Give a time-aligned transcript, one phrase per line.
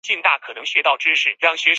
[0.01, 0.01] 建设开发股份有限公
[0.97, 1.69] 司